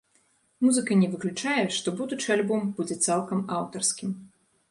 [0.67, 4.11] Музыка не выключае, што будучы альбом будзе цалкам аўтарскім.